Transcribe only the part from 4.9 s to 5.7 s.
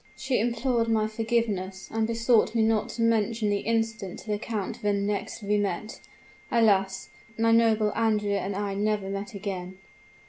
next we